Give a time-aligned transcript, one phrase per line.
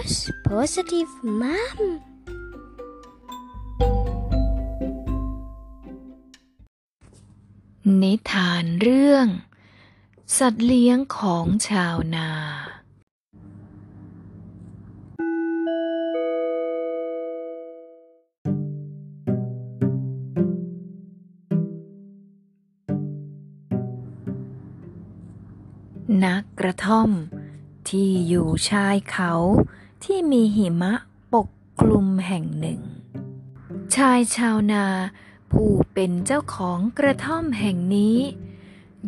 [0.00, 1.78] Rose Positive Mom
[8.02, 9.26] นิทานเรื่อง
[10.36, 12.30] สัตว์เลี้ยงของชาวนา
[26.24, 27.10] นักกระท่อม
[27.88, 29.34] ที่อยู่ชายเขา
[30.04, 30.92] ที่มีหิมะ
[31.34, 31.48] ปก
[31.80, 32.80] คลุมแห่งหนึ่ง
[33.94, 34.84] ชายชาวนา
[35.52, 38.18] ผู้เป็นเจ้าของกระท่อมแห่งนี้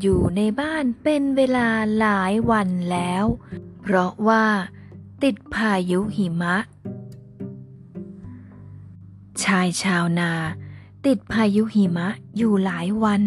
[0.00, 1.68] อยู่ในบ้านเป็นเวลา
[1.98, 3.24] หลายวันแล้ว
[3.80, 4.44] เพราะว่า
[5.22, 6.56] ติดพายุหิมะ
[9.44, 10.32] ชายชาวนา
[11.06, 13.22] ติดพายุหิมะอยู่หลายวัน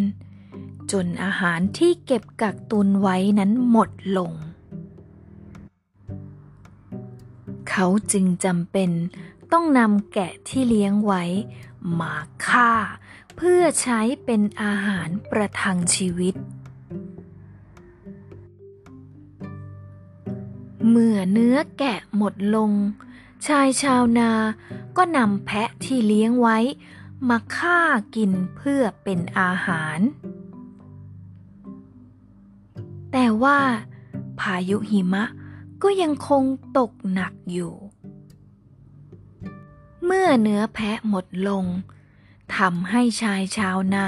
[0.91, 4.31] จนอาหารที่เก็บกักตุนไว้นั้นหมดลง
[7.77, 8.91] เขาจึงจำเป็น
[9.51, 11.23] ต้องนำแกะที่เลี้ยงไว้
[11.99, 12.15] มา
[12.47, 12.71] ฆ่า
[13.35, 16.35] เพื่อใช้เป็นอาหารประทังชีวิต
[20.89, 22.71] เมื่อเนื้อแกะหมดลง
[23.47, 24.31] ชายชาวนา
[24.97, 26.57] ก็นำแพะที่เลี้ยงไว้
[27.29, 27.79] มาฆ่า
[28.15, 29.99] กินเพื่อเป็นอาหาร
[33.11, 33.59] แต่ว่า
[34.39, 35.25] พายุหิมะ
[35.83, 36.43] ก็ยังคง
[36.77, 37.73] ตกหนักอยู่
[40.05, 41.65] เมื่อเนื้อแพะหมดลง
[42.57, 44.07] ทำให้ชายชาวนา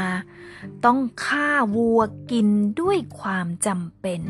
[0.86, 2.02] ต้องฆ่าวัว
[2.32, 2.48] กิน
[2.80, 4.22] ด้วยความจำเป็น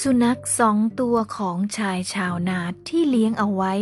[0.00, 3.74] สุนัขสองตัวของชายชาวนาที่เลี้ยงเอาไว้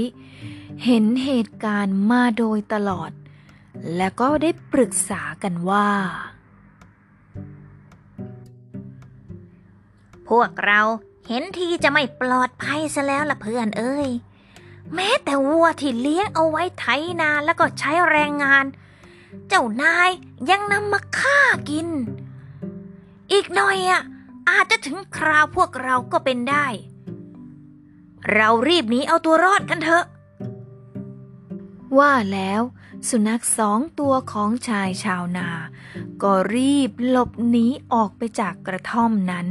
[0.85, 3.11] เห็นเหตุการณ์มาโดยตลอด
[3.97, 5.89] และก็ได้ปรึกษากันว่า
[10.29, 10.81] พวกเรา
[11.29, 14.09] เห็นทีจะไม่ปลอดภัยซะแล้วล่ะเพื่อนเอ้ย
[14.95, 16.87] แม้แต่วัวที่เลี้ยงเอาไว้ไถ
[17.21, 18.65] นาแล้วก็ใช้แรงงาน
[19.49, 20.11] เจ้านาย
[20.51, 21.39] ยังนำมาฆ่า
[21.71, 21.89] กิน
[23.33, 24.03] อีกหน่อยอะ
[24.49, 26.67] อาจจะถึงคราวพวกเราก็เป็นได้
[28.33, 30.05] เรารีบหนีเอาตัวรอดกันเถอะ
[31.99, 32.63] ว่าแล้ว
[33.09, 35.49] สุนัขสองตัวของชายชาวนา
[36.23, 39.49] ก็รีบหลบหนีออกไปจากกระท่อมนั้น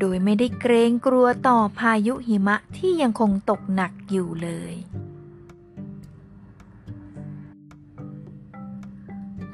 [0.00, 4.74] โดยไม่ได้เกรงกลัวต่อพายุหิมะที่ยังคงตกหนักอยู่เลย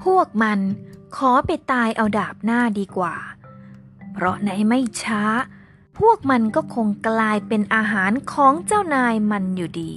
[0.03, 0.59] พวกมัน
[1.17, 3.17] ขอไปตายเอาดาบหน้าดีกว่า
[4.13, 5.23] เพราะในไม่ช้า
[5.99, 9.93] พวกมันก็คงกลายเป็นอาหารของเจ้านายมันอยู่ดี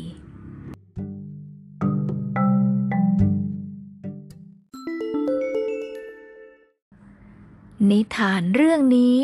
[7.92, 9.18] นิทานเรื่องนี้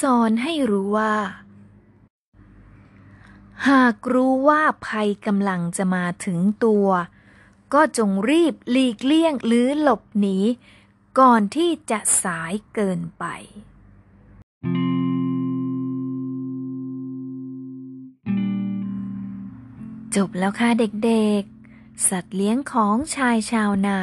[0.00, 1.14] สอนให้รู้ว่า
[3.68, 6.88] หากรู้ว่าภัยกำลังจะมาถึงตัว
[7.74, 10.38] ก็จงรีบหลีกเลี่ยงหรือหลบหนี
[11.18, 13.24] ก่อนที่จะสายเกินไป
[20.16, 24.00] จบแล้วค่ะเด็กๆ สัตว์เลี้ยงของชายชาวนา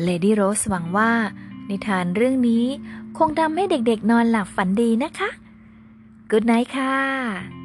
[0.00, 1.12] เลดี้โรสหวังว่า
[1.68, 2.64] นิทานเรื่องนี้
[3.18, 5.28] คงทำให้เด็กๆนอนหลับฝันดีนะคะ
[6.30, 7.61] Good night ค่ะ